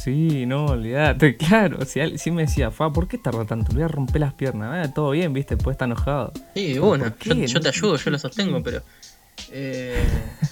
[0.03, 1.79] Sí, no, olvídate, claro.
[1.85, 3.71] Si, me decía, Fa, ¿por qué tarda tanto?
[3.71, 4.87] Le voy a romper las piernas.
[4.87, 6.33] Ah, todo bien, viste, después está enojado.
[6.55, 8.81] Sí, bueno, ¿por yo, te ayudo, yo lo sostengo, pero...
[9.51, 10.03] Eh...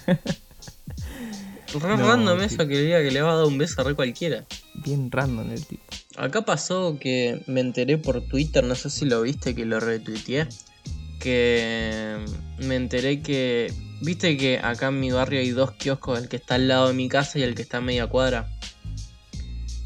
[0.07, 3.83] Re No, random eso que le diga que le va a dar un beso a
[3.83, 4.45] re cualquiera.
[4.73, 5.83] Bien random el tipo.
[6.19, 10.47] Acá pasó que me enteré por Twitter, no sé si lo viste, que lo retuiteé.
[11.17, 12.17] Que
[12.57, 13.73] me enteré que.
[14.01, 16.93] Viste que acá en mi barrio hay dos kioscos, el que está al lado de
[16.93, 18.49] mi casa y el que está a media cuadra.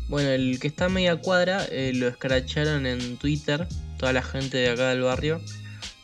[0.10, 3.68] Bueno, el que está a media cuadra eh, lo escracharon en Twitter,
[4.00, 5.40] toda la gente de acá del barrio,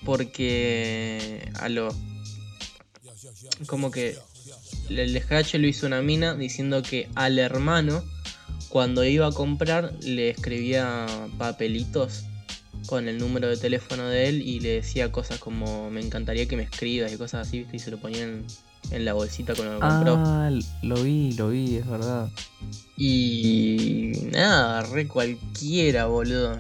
[0.06, 1.90] porque a lo.
[3.66, 4.16] Como que
[4.90, 8.04] el scratch lo hizo una mina diciendo que al hermano
[8.70, 11.06] cuando iba a comprar le escribía
[11.38, 12.26] papelitos
[12.86, 16.56] con el número de teléfono de él y le decía cosas como me encantaría que
[16.56, 17.78] me escribas y cosas así, ¿viste?
[17.78, 18.46] Y se lo ponían
[18.92, 20.16] en la bolsita cuando lo compró.
[20.18, 20.50] Ah,
[20.82, 22.30] lo vi, lo vi, es verdad.
[22.98, 26.58] Y nada, re cualquiera, boludo.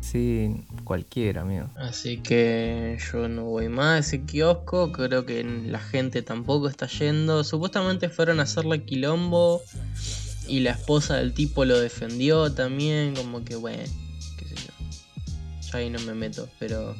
[0.00, 0.50] Sí,
[0.84, 1.70] cualquiera, amigo.
[1.76, 6.86] Así que yo no voy más a ese kiosco, creo que la gente tampoco está
[6.86, 7.44] yendo.
[7.44, 9.62] Supuestamente fueron a hacerle quilombo
[10.52, 13.82] y la esposa del tipo lo defendió también, como que bueno,
[14.36, 15.32] qué sé yo.
[15.72, 16.94] Ya ahí no me meto, pero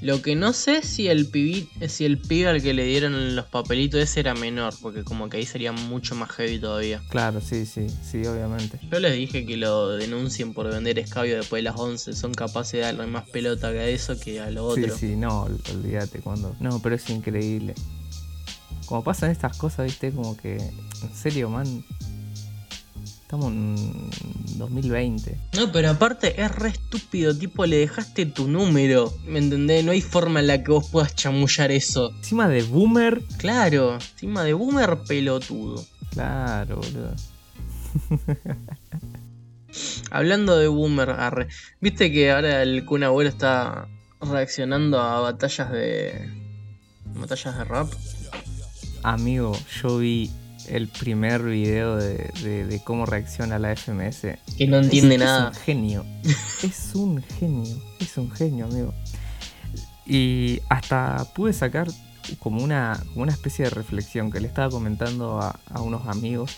[0.00, 3.44] lo que no sé si el pibi, si el pibe al que le dieron los
[3.44, 7.02] papelitos ese era menor, porque como que ahí sería mucho más heavy todavía.
[7.10, 8.78] Claro, sí, sí, sí, obviamente.
[8.90, 12.72] Yo les dije que lo denuncien por vender escabio después de las 11, son capaces
[12.72, 14.96] de darle más pelota a eso que a lo otro.
[14.96, 16.56] Sí, sí, no, olvídate cuando.
[16.60, 17.74] No, pero es increíble.
[18.86, 21.84] Como pasan estas cosas, viste, como que, en serio, man,
[23.24, 24.10] Estamos en
[24.58, 25.40] 2020.
[25.56, 29.14] No, pero aparte es re estúpido, tipo, le dejaste tu número.
[29.26, 29.82] ¿Me entendés?
[29.82, 32.10] No hay forma en la que vos puedas chamullar eso.
[32.18, 33.22] Encima de boomer.
[33.38, 35.82] Claro, encima de boomer pelotudo.
[36.10, 37.14] Claro, boludo.
[40.10, 41.48] Hablando de boomer, arre.
[41.80, 43.88] ¿Viste que ahora el Kun Abuelo está
[44.20, 46.30] reaccionando a batallas de.
[47.14, 47.90] batallas de rap?
[49.04, 50.30] Amigo, yo vi
[50.66, 54.38] el primer video de, cómo reacciona la FMS.
[54.56, 55.50] Que no entiende nada.
[55.50, 56.06] Es un genio.
[56.62, 57.82] es un genio.
[58.00, 58.94] Es un genio, amigo.
[60.06, 61.86] Y hasta pude sacar
[62.38, 66.52] como una, una especie de reflexión que le estaba comentando a, unos amigos.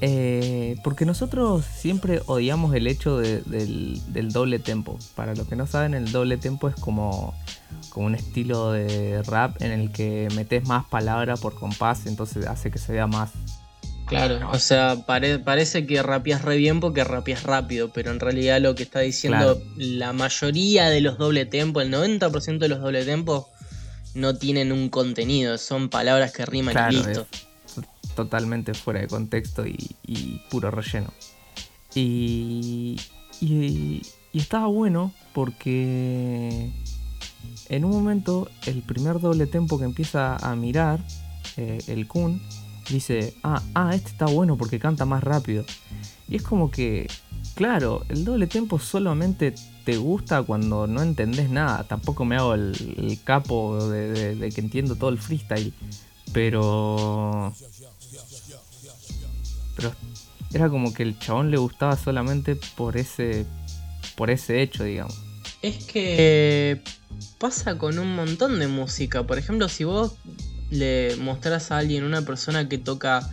[0.00, 4.98] Eh, porque nosotros siempre odiamos el hecho del, del doble tempo.
[5.14, 7.34] Para los que no saben, el doble tempo es como
[7.96, 12.70] como un estilo de rap en el que metes más palabra por compás, entonces hace
[12.70, 13.30] que se vea más.
[14.04, 18.74] Claro, o sea, parece que rapeas re bien porque rapeas rápido, pero en realidad lo
[18.74, 23.46] que está diciendo la mayoría de los doble tempos, el 90% de los doble tempos,
[24.12, 27.26] no tienen un contenido, son palabras que riman y listo.
[28.14, 31.14] totalmente fuera de contexto y, puro relleno.
[31.94, 33.00] Y,
[33.40, 34.02] y,
[34.34, 36.70] y estaba bueno porque
[37.68, 41.00] en un momento, el primer doble tempo que empieza a mirar,
[41.56, 42.40] eh, el Kun,
[42.88, 45.64] dice, ah, ah, este está bueno porque canta más rápido.
[46.28, 47.08] Y es como que,
[47.54, 51.84] claro, el doble tempo solamente te gusta cuando no entendés nada.
[51.84, 55.72] Tampoco me hago el, capo de, que entiendo todo el freestyle.
[56.32, 57.52] Pero...
[59.76, 59.92] Pero
[60.52, 63.46] era como que el chabón le gustaba solamente por ese,
[64.16, 65.25] por ese hecho, digamos.
[65.62, 66.80] Es que
[67.38, 69.26] pasa con un montón de música.
[69.26, 70.14] Por ejemplo, si vos
[70.70, 73.28] le mostrás a alguien, una persona que toca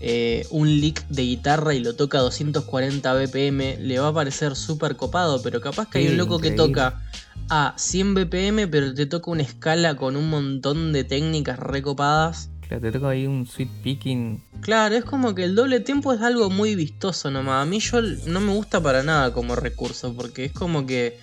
[0.00, 4.56] eh, un lick de guitarra y lo toca a 240 BPM, le va a parecer
[4.56, 7.00] súper copado, pero capaz que hay un loco que toca
[7.48, 12.50] a 100 BPM, pero te toca una escala con un montón de técnicas recopadas.
[12.80, 14.42] Te toca ahí un sweet picking.
[14.60, 17.62] Claro, es como que el doble tiempo es algo muy vistoso nomás.
[17.62, 21.18] A mí yo no me gusta para nada como recurso, porque es como que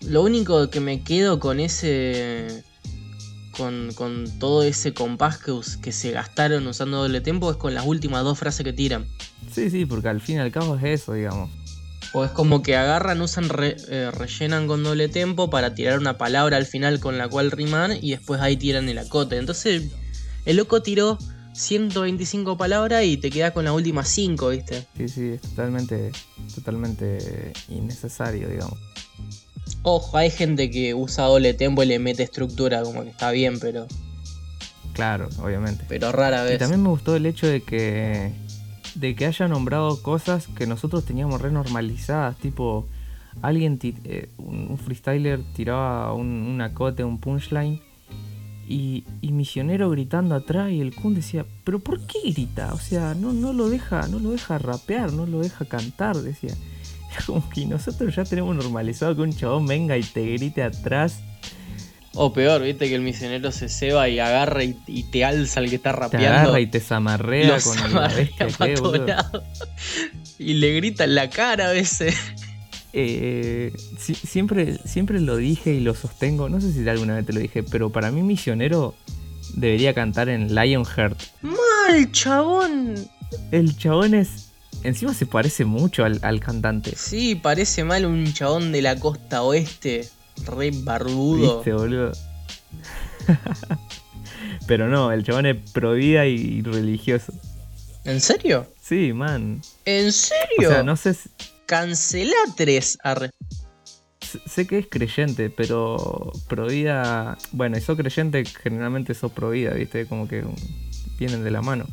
[0.00, 2.64] lo único que me quedo con ese.
[3.56, 3.92] Con,
[4.38, 8.62] todo ese compás que, se gastaron usando doble tempo es con las últimas dos frases
[8.62, 9.04] que tiran.
[9.50, 11.50] Sí, sí, porque al fin y al cabo es eso, digamos.
[12.12, 16.56] O es como que agarran, usan, eh, rellenan con doble tempo para tirar una palabra
[16.56, 19.36] al final con la cual riman y después ahí tiran el acote.
[19.36, 19.90] Entonces,
[20.48, 21.18] el loco tiró
[21.52, 24.86] 125 palabras y te quedas con las últimas 5, ¿viste?
[24.96, 26.10] Sí, sí, es totalmente,
[26.54, 28.78] totalmente innecesario, digamos.
[29.82, 33.60] Ojo, hay gente que usa doble tempo y le mete estructura, como que está bien,
[33.60, 33.86] pero.
[34.94, 35.84] Claro, obviamente.
[35.86, 36.54] Pero rara vez.
[36.54, 38.32] Y también me gustó el hecho de que.
[38.94, 42.88] de que haya nombrado cosas que nosotros teníamos renormalizadas, tipo.
[43.42, 47.82] Alguien, eh, un freestyler tiraba un, un acote, un punchline.
[48.70, 52.74] Y, y, Misionero gritando atrás y el Kun decía, pero ¿por qué grita?
[52.74, 56.54] O sea, no, no lo deja, no lo deja rapear, no lo deja cantar, decía.
[57.26, 61.20] Como que nosotros ya tenemos normalizado que un chabón venga y te grite atrás.
[62.14, 65.76] O peor, viste que el misionero se ceba y agarra y, te alza el que
[65.76, 66.28] está rapeando.
[66.28, 69.30] Te agarra y te zamarrea con la bestia
[70.38, 72.16] Y le grita en la cara a veces.
[73.00, 77.38] Eh, siempre, siempre lo dije y lo sostengo, no sé si alguna vez te lo
[77.38, 78.94] dije, pero para mí Misionero
[79.54, 81.20] debería cantar en Lionheart.
[81.42, 82.94] ¡Mal, chabón!
[83.52, 84.48] El chabón es
[84.82, 86.94] Encima se parece mucho al, cantante.
[86.96, 90.08] Sí, parece mal un chabón de la costa oeste,
[90.44, 91.56] re barbudo.
[91.56, 92.12] Viste, boludo.
[94.66, 97.32] Pero no, el chabón es pro vida y religioso.
[98.04, 98.66] ¿En serio?
[98.80, 99.62] Sí, man.
[99.84, 100.68] ¿En serio?
[100.68, 101.57] O sea, no sé, Cancelá
[102.56, 102.98] tres.
[103.02, 103.30] Arre.
[104.46, 107.38] Sé que es creyente, pero pro vida.
[107.52, 110.06] Bueno, y sos creyente, generalmente sos pro vida, ¿viste?
[110.06, 110.44] Como que
[111.18, 111.86] vienen de la mano.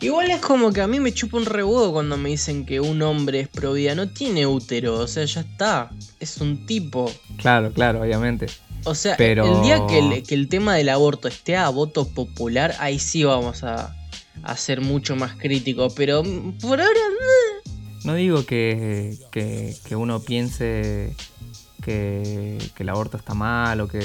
[0.00, 3.02] Igual es como que a mí me chupa un rebodo cuando me dicen que un
[3.02, 3.94] hombre es pro vida.
[3.94, 5.90] No tiene útero, o sea, ya está.
[6.18, 7.10] Es un tipo.
[7.36, 8.46] Claro, claro, obviamente.
[8.84, 12.08] O sea, Pero- el día que el, que el tema del aborto esté a voto
[12.08, 13.94] popular, ahí sí vamos a,
[14.42, 15.92] a ser mucho más críticos.
[15.94, 16.22] Pero
[16.62, 17.00] por ahora.
[18.04, 21.14] No digo que, que, que uno piense
[21.82, 23.98] que, que el aborto está mal o que,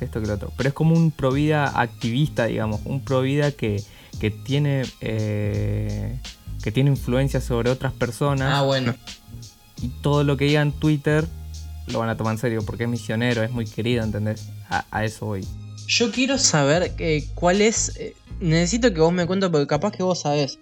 [0.00, 3.82] esto que lo otro, pero es como un provida activista, digamos, un provida que,
[4.20, 6.18] que tiene eh,
[6.62, 8.94] que tiene influencia sobre otras personas Ah, bueno.
[9.82, 11.26] y todo lo que diga en Twitter
[11.88, 14.48] lo van a tomar en serio porque es misionero, es muy querido, ¿entendés?
[14.68, 15.46] A, a eso voy.
[15.86, 17.96] Yo quiero saber eh, cuál es.
[17.96, 20.58] eh, necesito que vos me cuentes, porque capaz que vos sabés.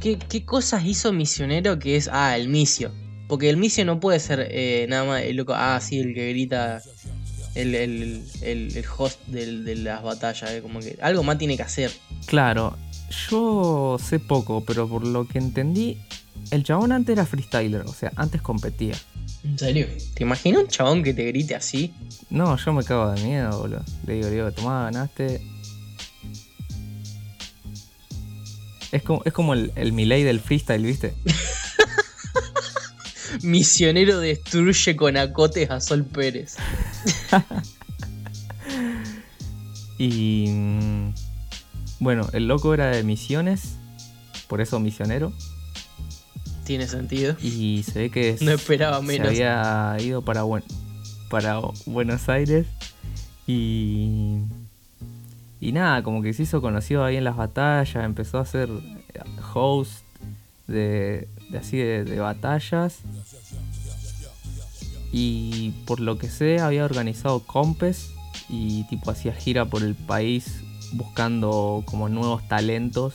[0.00, 2.08] ¿Qué, qué cosas hizo Misionero que es.
[2.12, 2.92] Ah, el misio.
[3.28, 5.52] Porque el misio no puede ser eh, nada más el loco.
[5.54, 6.80] Ah, sí, el que grita.
[7.54, 10.50] El, el, el, el host del- de las batallas.
[10.52, 11.90] eh, Como que algo más tiene que hacer.
[12.26, 12.76] Claro,
[13.30, 15.98] yo sé poco, pero por lo que entendí,
[16.50, 18.94] el chabón antes era freestyler, o sea, antes competía.
[19.44, 19.86] ¿En serio?
[20.14, 21.92] ¿Te imaginas un chabón que te grite así?
[22.30, 23.84] No, yo me cago de miedo, boludo.
[24.06, 25.40] Le digo, le digo, tomá, ganaste.
[28.92, 31.14] Es como, es como el, el Milei del freestyle, ¿viste?
[33.42, 36.56] Misionero destruye con acotes a Sol Pérez.
[39.98, 40.46] Y.
[40.48, 41.12] mm,
[41.98, 43.74] Bueno, el loco era de misiones,
[44.46, 45.32] por eso misionero.
[46.64, 47.36] Tiene sentido.
[47.42, 49.28] Y se ve que No esperaba se menos.
[49.28, 50.62] había ido para, Buen-
[51.30, 52.66] para Buenos Aires.
[53.46, 54.38] Y.
[55.60, 59.20] Y nada, como que se hizo conocido ahí en las batallas, empezó a ser eh,
[59.54, 60.04] host
[60.66, 63.00] de, así de, de batallas.
[65.10, 68.10] Y por lo que sé, había organizado compes
[68.48, 73.14] y tipo hacía gira por el país buscando como nuevos talentos.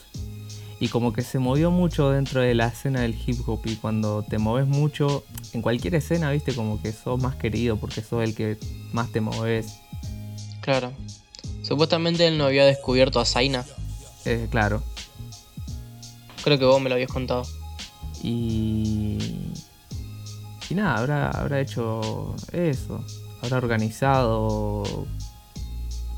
[0.80, 4.22] Y como que se movió mucho dentro de la escena del hip hop y cuando
[4.22, 8.34] te moves mucho en cualquier escena, viste, como que sos más querido porque sos el
[8.34, 8.58] que
[8.92, 9.80] más te moves.
[10.60, 10.92] Claro.
[11.64, 13.64] Supuestamente él no había descubierto a Zaina.
[14.26, 14.82] Eh, claro.
[16.44, 17.44] Creo que vos me lo habías contado.
[18.22, 19.18] Y.
[20.68, 23.02] Y nada, habrá, habrá hecho eso.
[23.42, 25.06] Habrá organizado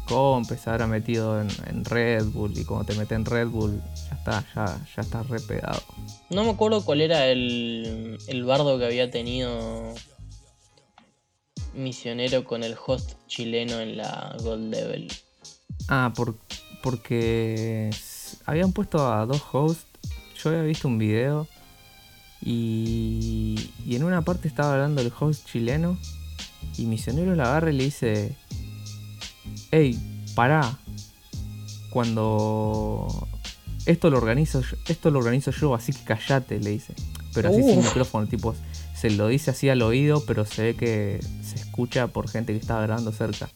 [0.09, 2.59] compes, habrá metido en, en Red Bull.
[2.59, 5.81] Y cuando te metes en Red Bull, ya está, ya, ya estás re pegado.
[6.31, 9.95] No me acuerdo cuál era el, el bardo que había tenido
[11.75, 15.09] misionero con el host chileno en la Gold Level.
[15.89, 16.37] Ah, por,
[16.83, 17.91] porque
[18.45, 19.87] habían puesto a dos hosts.
[20.43, 21.47] Yo había visto un video.
[22.43, 25.99] Y, y en una parte estaba hablando el host chileno.
[26.77, 28.37] Y Misionero la agarra y le dice:
[29.71, 29.99] Hey,
[30.35, 30.79] pará.
[31.91, 33.29] Cuando.
[33.87, 36.93] Esto lo organizo yo, esto lo organizo yo, así que callate, le dice.
[37.33, 37.85] Pero así sin Uf.
[37.87, 38.55] micrófono, tipo,
[38.97, 42.59] se lo dice así al oído, pero se ve que se escucha por gente que
[42.59, 43.49] estaba grabando cerca.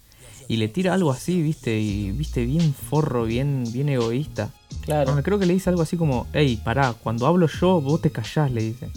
[0.51, 4.51] Y le tira algo así, viste, y viste, bien forro, bien, bien egoísta.
[4.81, 5.23] Claro.
[5.23, 8.51] Creo que le dice algo así como, hey, pará, cuando hablo yo, vos te callás,
[8.51, 8.89] le dice.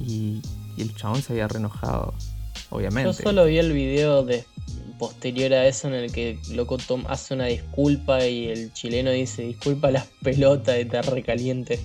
[0.00, 0.42] Y,
[0.76, 2.12] y el chabón se había re enojado,
[2.70, 3.08] obviamente.
[3.08, 4.44] Yo solo vi el video de
[4.98, 9.42] posterior a eso en el que loco Tom hace una disculpa y el chileno dice
[9.42, 11.78] disculpa las pelotas de te recaliente.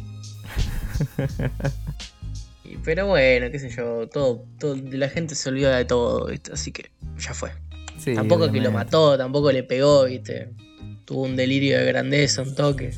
[2.83, 6.89] Pero bueno, qué sé yo, todo, todo, la gente se olvida de todo, así que
[7.19, 7.51] ya fue.
[7.97, 10.49] Sí, tampoco que lo mató, tampoco le pegó, ¿viste?
[11.06, 12.91] Tuvo un delirio de grandeza, un toque.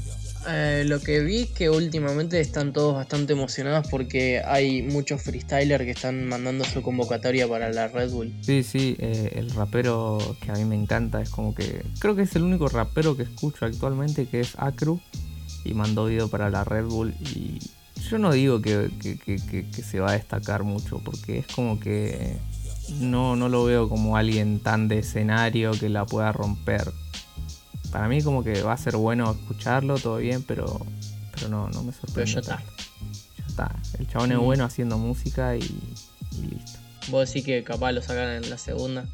[0.47, 5.83] Eh, lo que vi es que últimamente están todos bastante emocionados porque hay muchos freestylers
[5.85, 8.31] que están mandando su convocatoria para la Red Bull.
[8.41, 11.81] Sí, sí, eh, el rapero que a mí me encanta es como que.
[11.99, 14.99] Creo que es el único rapero que escucho actualmente que es Acru.
[15.63, 17.15] Y mandó video para la Red Bull.
[17.35, 17.57] Y
[18.07, 21.47] yo no digo que, que- que- que- que se va a destacar mucho, porque es
[21.47, 22.37] como que.
[22.99, 26.91] No, no lo veo como alguien tan de escenario que la pueda romper.
[27.91, 30.85] Para mí, como que va a ser bueno escucharlo, todo bien, pero.
[31.33, 32.13] Pero no, no me sorprende.
[32.13, 32.63] Pero ya está.
[33.37, 33.75] Ya está.
[33.99, 34.41] El chabón es Mm.
[34.43, 36.79] bueno haciendo música y, y listo.
[37.09, 39.05] Vos decís que capaz lo sacan en la segunda,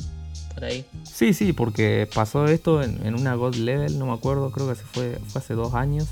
[0.53, 0.85] por ahí.
[1.03, 4.75] Sí, sí, porque pasó esto en, en una God Level, no me acuerdo, creo que
[4.75, 6.07] se fue, fue hace dos años,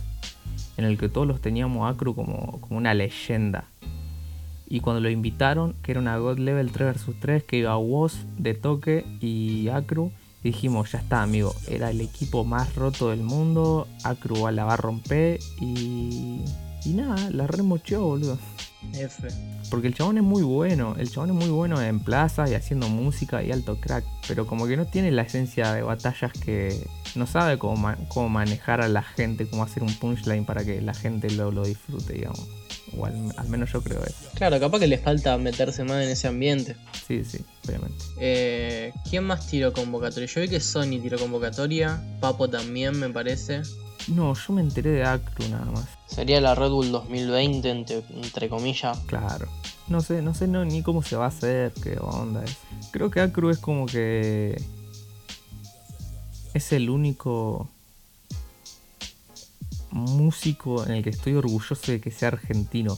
[0.78, 3.66] en el que todos los teníamos a Acru como, como una leyenda.
[4.70, 8.13] Y cuando lo invitaron, que era una God Level 3 vs 3, que iba Woz
[8.38, 10.11] de toque y Acru,
[10.43, 14.78] dijimos, ya está, amigo, era el equipo más roto del mundo, Acru la va a
[14.78, 16.41] romper y.
[16.86, 18.38] Y nada, la remocheó, boludo.
[18.93, 19.28] F.
[19.70, 22.88] Porque el chabón es muy bueno, el chabón es muy bueno en plaza y haciendo
[22.88, 27.28] música y alto crack, pero como que no tiene la esencia de batallas que no
[27.28, 30.93] sabe cómo, ma- cómo manejar a la gente, cómo hacer un punchline para que la
[30.93, 32.47] gente lo, lo disfrute, digamos.
[32.97, 34.29] O al, al menos yo creo eso.
[34.35, 36.75] Claro, capaz que le falta meterse más en ese ambiente.
[37.07, 38.03] Sí, sí, obviamente.
[38.19, 40.27] Eh, ¿Quién más tiró convocatoria?
[40.27, 42.01] Yo vi que Sony tiró convocatoria.
[42.19, 43.61] Papo también, me parece.
[44.07, 45.85] No, yo me enteré de Acru nada más.
[46.07, 48.97] Sería la Red Bull 2020, entre, entre comillas.
[49.05, 49.47] Claro.
[49.87, 52.57] No sé, no sé no, ni cómo se va a hacer, qué onda es.
[52.91, 54.61] Creo que Acru es como que.
[56.53, 57.69] Es el único
[59.91, 62.97] músico en el que estoy orgulloso de que sea argentino.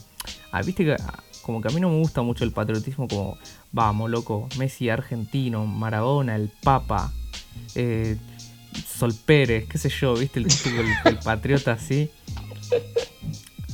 [0.50, 3.36] Ah, viste que ah, como que a mí no me gusta mucho el patriotismo como,
[3.72, 7.12] vamos, loco, Messi argentino, Maradona, el Papa,
[7.74, 8.16] eh,
[8.86, 12.10] Sol Pérez, qué sé yo, viste el, el, el patriota así.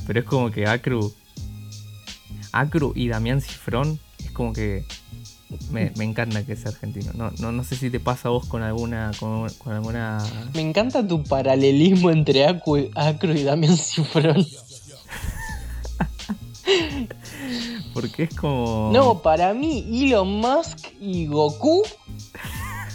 [0.07, 1.13] Pero es como que Acru,
[2.51, 4.85] Acru y Damián Cifrón es como que
[5.71, 7.11] me, me encanta que sea argentino.
[7.13, 10.23] No, no, no sé si te pasa a vos con alguna, con, con alguna
[10.53, 14.45] Me encanta tu paralelismo entre Acru, Acru y Damián Cifrón.
[17.93, 18.91] Porque es como.
[18.93, 21.83] No, para mí Elon Musk y Goku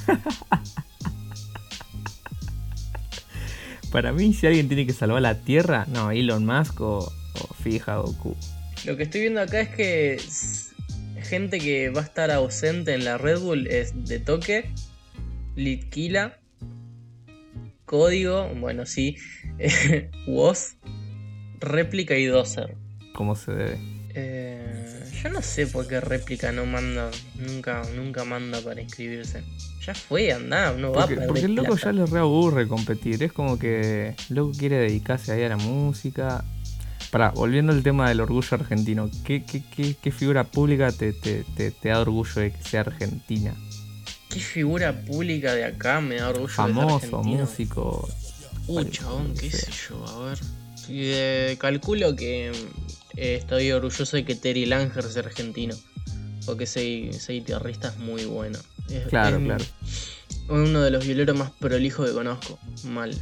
[3.90, 7.96] Para mí, si alguien tiene que salvar la Tierra, no, Elon Musk o, o fija
[7.96, 8.36] Goku.
[8.84, 10.20] Lo que estoy viendo acá es que
[11.24, 14.70] gente que va a estar ausente en la Red Bull es de toque,
[15.56, 16.38] Litkila,
[17.84, 19.16] Código, bueno, sí,
[20.26, 20.76] Woz,
[21.60, 22.76] Réplica y Dozer.
[23.14, 23.78] Como se debe.
[24.16, 29.42] Eh, yo no sé por qué Réplica no manda, nunca, nunca manda para inscribirse.
[29.84, 31.86] Ya fue, anda, no va Porque, porque el loco plata.
[31.86, 33.22] ya le reaburre competir.
[33.22, 36.44] Es como que el loco quiere dedicarse ahí a la música.
[37.14, 41.44] Para, volviendo al tema del orgullo argentino, ¿qué, qué, qué, qué figura pública te, te,
[41.56, 43.54] te, te da orgullo de que sea argentina?
[44.28, 48.08] ¿Qué figura pública de acá me da orgullo de ser Famoso, músico.
[48.66, 50.38] Uh, Vale, chabón, qué sé yo, a ver.
[50.88, 52.48] Eh, calculo que
[53.16, 55.76] eh, estoy orgulloso de que Terry Langer sea argentino.
[56.44, 58.58] Porque ese, ese guitarrista es muy bueno.
[58.90, 59.64] Es- Claro, es claro.
[60.48, 62.58] Uno de los violeros más prolijos que conozco.
[62.82, 63.16] Mal.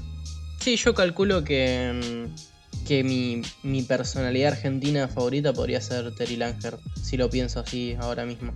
[0.61, 2.51] Sí, yo calculo que, mm,
[2.83, 6.78] que mi, mi personalidad argentina favorita podría ser Terry Langer.
[7.03, 8.53] Si lo pienso así ahora mismo.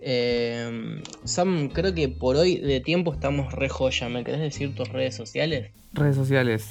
[0.00, 4.08] Eh, Sam, creo que por hoy de tiempo estamos re joya.
[4.08, 5.70] ¿Me querés decir tus redes sociales?
[5.92, 6.64] Redes sociales.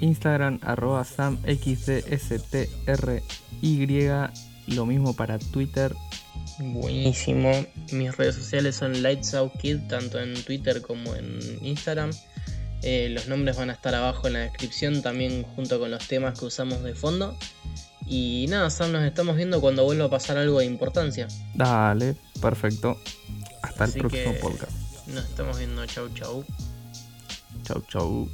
[0.00, 2.68] Instagram, arroba samxdstry.
[4.66, 5.94] Lo mismo para Twitter.
[6.58, 7.52] Buenísimo.
[7.92, 12.10] Mis redes sociales son Lights Out Kid, tanto en Twitter como en Instagram.
[12.86, 16.38] Eh, los nombres van a estar abajo en la descripción, también junto con los temas
[16.38, 17.34] que usamos de fondo.
[18.06, 21.26] Y nada, Sam, nos estamos viendo cuando vuelva a pasar algo de importancia.
[21.54, 23.00] Dale, perfecto.
[23.62, 24.72] Hasta el próximo podcast.
[25.06, 26.44] Nos estamos viendo, chau chau.
[27.62, 28.28] Chau, chau.